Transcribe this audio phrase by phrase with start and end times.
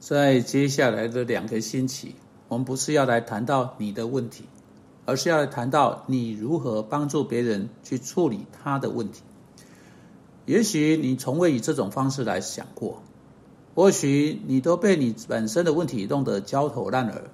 [0.00, 2.14] 在接下来的两个星期，
[2.48, 4.44] 我们不是要来谈到你的问题，
[5.04, 9.20] 而是要来谈到你如何帮助别人去处理他的问题。
[10.46, 13.02] 也许你从未以这种方式来想过，
[13.74, 17.24] 或许你都被你本身的问题弄得焦头烂额，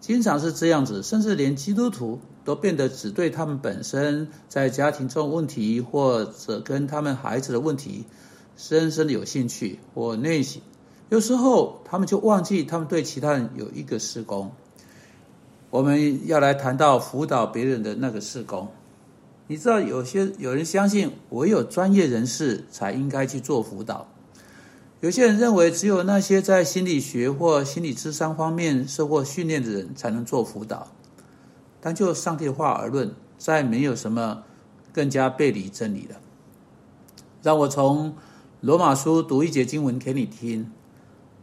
[0.00, 8.04] 经常是这样子，甚至连基督徒都变得只对他们本身在家庭中问题，或者跟他们孩子的问题
[8.56, 10.60] 深深的有兴趣或内心。
[11.10, 14.50] 有时候他们就忘记他们对其他人有一个施工。
[15.70, 18.68] 我们要来谈到辅导别人的那个施工。
[19.46, 24.08] 你知道，有些有人相信唯有专业人士才应该去做辅导，
[25.00, 30.88] 有些人认为只有那些在心理学或心理智商方面受过训练的人才能做辅导。
[31.80, 34.44] 但就上帝的话而论，再没有什么
[34.92, 36.16] 更加背离真理了。
[37.42, 38.14] 让我从
[38.62, 40.70] 罗马书读一节经文给你听。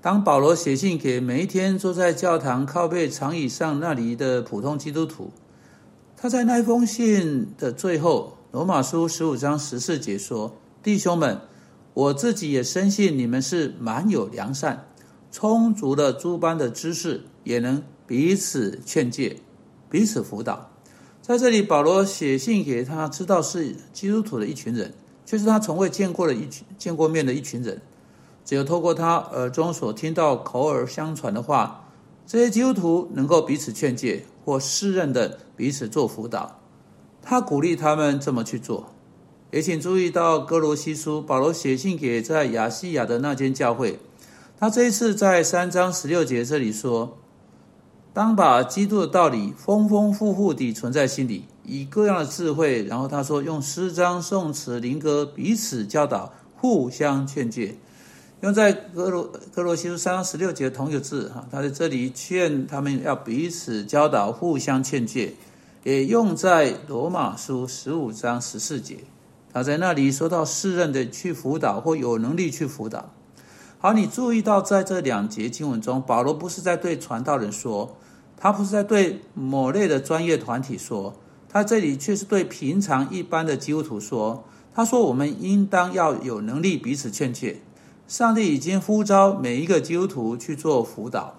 [0.01, 5.31] 当保罗写信给每一天坐在教堂靠背长椅上那里的普通基督徒，
[6.17, 11.39] 他在那封信的最后，《罗马书》十五章十四节说：“弟兄们，
[11.93, 14.87] 我自己也深信你们是蛮有良善，
[15.31, 19.37] 充足的诸般的知识，也能彼此劝诫、
[19.87, 20.71] 彼此辅导。”
[21.21, 24.91] 在这里，保罗写信给他知道是基督徒的一群人，
[25.27, 27.79] 却是他从未见过的一群、见过面的一群人。
[28.43, 31.85] 只有透过他耳中所听到口耳相传的话，
[32.25, 36.59] 这些基督徒能够彼此劝诫或适任的彼此做辅导。
[37.21, 38.87] 他鼓励他们这么去做。
[39.51, 43.99] 也请注意到哥罗西书，保罗写信给在亚细亚的那间教会。
[44.57, 47.17] 他这一次在三章十六节这里说
[48.13, 57.77] ：“当把基督的道理丰丰富富地存在心里，以各样的智慧。”然后他说：“用诗章、颂词、灵歌彼此教导，互相劝诫。”
[58.41, 65.35] 用在哥罗哥罗西书三章十六节同一个字哈，他在这里劝他们要彼此教导，互相劝诫，
[65.83, 68.97] 也用在罗马书十五章十四节，
[69.53, 73.13] 他在那里说到世人的去辅导或有能力去辅导。
[73.77, 77.95] 好，你注意到在这两节经文中，保罗不是在对传道人说，
[78.35, 81.13] 他不是在对某类的专业团体说，
[81.47, 84.43] 他这里却是对平常一般的基督徒说，
[84.73, 87.61] 他说我们应当要有能力彼此劝诫。
[88.11, 91.35] 上帝已经呼召每一个基督徒去做辅导，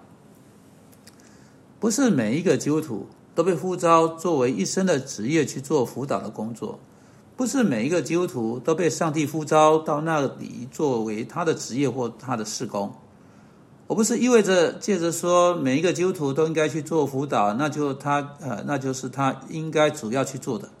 [1.79, 6.79] 不是每一个基督徒都被呼召作为一生的职业去做辅导的工作，
[7.37, 12.91] 不是每一个基督徒都被上帝呼召到那里作为他的职业或他的事工。
[13.85, 20.71] 我不是意味着借着说每一个基督徒都应该去做辅导，那就他呃，那就是他应该主要去做的，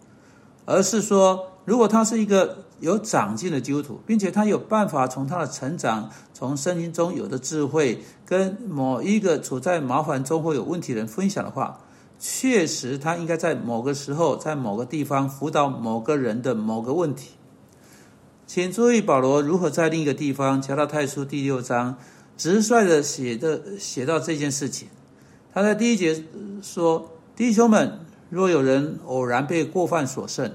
[0.65, 1.49] 而是说。
[1.65, 11.79] 如果他是一个有长进的基督徒，并且他有办法从他的成长、从圣经中有的智慧，跟某一个处在麻烦中或有问题的人分享的话，
[12.19, 17.31] 确实他应该在某个时候、在某个地方辅导某个人的某个问题。
[18.45, 21.95] 请注意保罗如何在另一个地方，加拉太书第六章
[22.35, 24.89] 直率的写的写到这件事情。
[25.53, 26.25] 他在第一节
[26.61, 27.99] 说：“弟兄们，
[28.29, 30.51] 若有人偶然被过犯所胜。”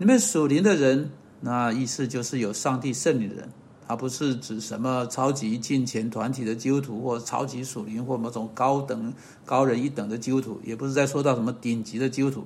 [0.00, 1.10] 你们属灵的人，
[1.40, 3.48] 那意思就是有上帝圣灵的人，
[3.88, 9.12] 他不是指什么超级金钱团体的基督徒，或超级属灵或某种高等
[9.44, 12.44] 高人一等的基督徒，也不是在说到什么顶级的基督徒。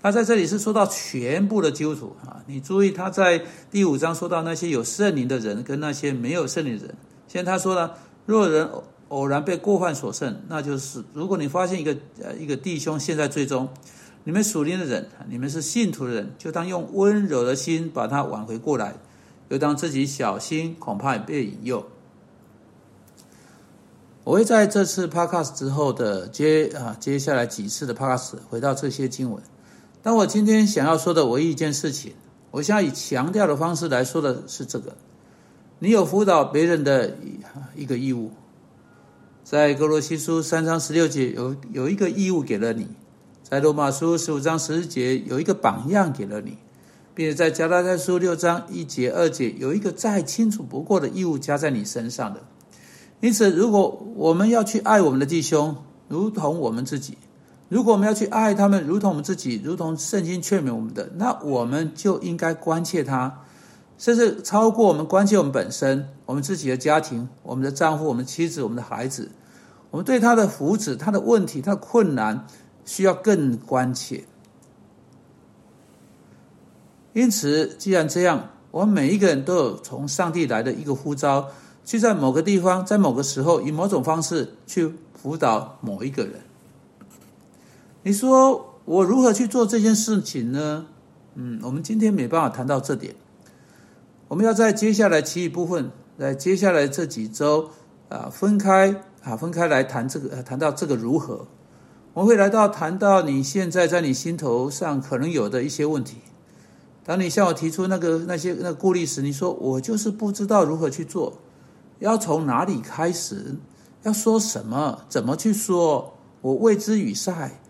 [0.00, 2.42] 他在这里是说到全部的基督徒啊！
[2.46, 6.94] 你注意他在第五章说到那些有圣灵的人跟那些没有圣灵的人。
[7.28, 8.66] 现在他说了，若人
[9.08, 13.68] 偶然被过犯所胜，那就是如果你发现一个呃一个弟兄现在最终。
[14.24, 18.94] 你们属灵的人，你们是信徒的人，就当用温柔的心把他挽回过来，
[19.50, 21.86] 又当自己小心，恐怕被引诱。
[24.24, 29.42] 我会在这次 podcast 之后的接啊接下来几次的 podcast 回到这些经文。
[30.02, 32.14] 但我今天想要说的唯一一件事情，
[32.50, 34.96] 我想以强调的方式来说的是这个：
[35.78, 37.18] 你有辅导别人的
[37.76, 38.30] 一个义务，
[39.42, 42.88] 在哥罗西书三章十六节有有一个义务给了你。
[43.44, 46.56] 在罗马书十五章十四节有一个榜样给了你，
[47.14, 52.40] 并且在加拉太书六章一节二节有一个再清楚不过的义务加在你身上的。
[53.20, 55.76] 因此，如果我们要去爱我们的弟兄，
[56.08, 57.18] 如同我们自己；
[57.68, 63.42] 如果我们要去爱他们，如同我们自己，如同圣经劝勉我们的，那我们就应该关切他，
[63.98, 69.30] 甚至超过我们关切我们本身，我们自己的家庭、我们的丈夫、我们妻子、我们的孩子，
[69.90, 72.46] 我们对他的福祉、他的问题、他的困难。
[72.84, 74.24] 需要更关切。
[77.12, 81.48] 因此，既然这样，我们每一个人都有从上帝来的一个呼召，
[81.84, 86.40] 去在某个地方，在某个时候，以某种方式去辅导某一个人。
[88.02, 90.86] 你说我如何去做这件事情呢？
[91.36, 93.14] 嗯，我们今天没办法谈到这点。
[94.26, 97.70] 我们要在接下来其余部分，在接下来这几周
[98.08, 101.46] 啊，分开啊，分开来谈这个，谈到这个如何。
[102.14, 106.18] 我会来到谈到你现在在你心头上可能有的一些问题。
[107.04, 111.40] 当你向我提出那个那些那顾虑时，你说我就是不知道如何去做。
[111.98, 113.56] 要从哪里开始？
[114.04, 115.00] 要说什么？
[115.08, 116.14] 怎么去说？
[116.40, 117.60] 我未知与赛，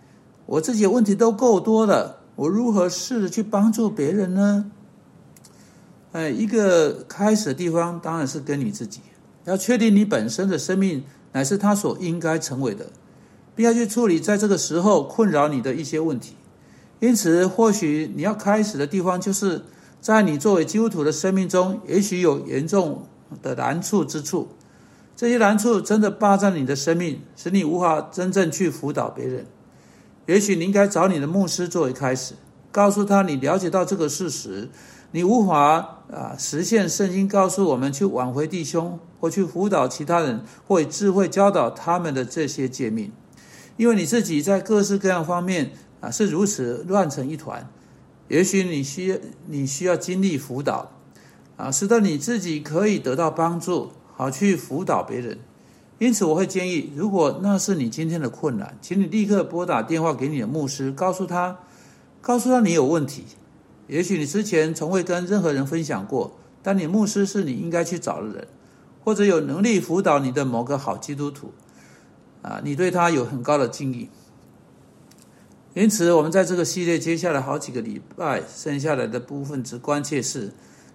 [0.47, 4.71] 我自己的问题都够多了，我如何试着去帮助别人呢？
[6.13, 9.01] 哎，一个开始的地方当然是跟你自己，
[9.45, 12.87] 要确定你本身的生命乃是他所应该成为的，
[13.55, 16.37] 并要去处理在这个时候困扰你的一些问题。
[17.01, 19.63] 因此，或许你要开始的地方，就是
[20.01, 23.07] 在你作为基督徒的生命中，也许有严重。
[23.43, 24.49] 的难处之处，
[25.17, 29.47] 这些难处真的霸占你的生命，使你无法真正去辅导别人。
[30.27, 32.35] 也许你应该找你的牧师作为开始，
[32.71, 34.69] 告诉他你了解到这个事实，
[35.11, 43.11] 你无法啊实现圣经告诉我们去挽回弟兄，或去辅导其他人，或以智慧教导他们的这些诫命，
[43.77, 47.69] 因为你自己在各式各样方面啊是如此乱成一团。
[48.29, 49.17] 也许你需要
[49.47, 50.91] 你需要经历辅导。
[51.57, 55.39] 啊，使得你自己可以得到帮助，好去辅导别人。
[56.01, 61.61] 因此，我会建议，如果那是你今天的困难，请你立刻拨打电话给你的牧师，告诉他，
[62.21, 63.23] 告诉他你有问题。
[63.87, 68.49] 也许你之前从未跟任何人分享过，但你牧师是你应该去找的人，
[69.05, 71.53] 或者有能力辅导你的某个好基督徒。
[72.45, 74.11] 啊，你对他有很高的敬意。
[75.73, 80.53] 因此，我们在这个系列接下来好几个礼拜，剩下来的部分之关切是。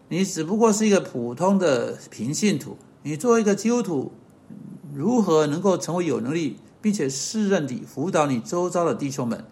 [0.10, 4.12] 你只不过是一个普通的平信徒，你作为一个基督徒，
[4.94, 9.44] 如何能够成为有能力并且适任地辅导你周遭的弟兄们，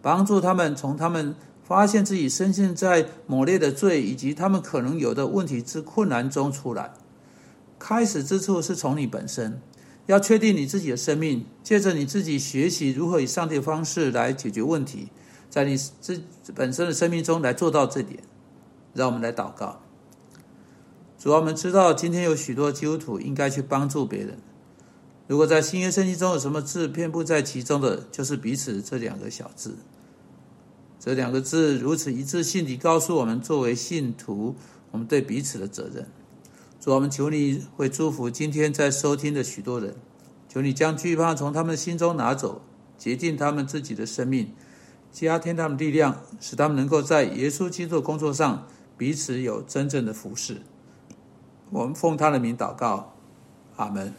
[0.00, 6.92] 帮助他们从他们发现自己深陷在猛烈的罪以及他们可能有的问题之困难中出来？
[7.78, 9.60] 开始之处是从你本身，
[10.06, 15.08] 要确定你自己的生命，借着你自己学习如何以上帝的方式来解决问题，
[15.48, 16.22] 在你自
[16.54, 18.22] 本身的生命中来做到这点。
[18.94, 19.80] 让我们来祷告。
[21.18, 24.38] 主要我们知道，今天有许多基督徒应该去帮助别人。
[25.26, 29.78] 如果在新约圣经中有什么字遍布在其中的，就是彼此这两个小字。
[31.00, 34.56] 这两个字如此一致性地告诉我们，作为信徒，
[34.90, 36.06] 我们对彼此的责任。
[36.82, 39.94] 主，我们求你会祝福今天在收听的许多人，
[40.48, 42.60] 求你将惧怕从他们心中拿走，
[42.98, 44.52] 洁净他们自己的生命，
[45.12, 48.66] 加添他们力量，使他们能够在耶稣基督的工作上
[48.98, 50.60] 彼此有真正的服侍。
[51.70, 53.14] 我们奉他的名祷告，
[53.76, 54.12] 阿门。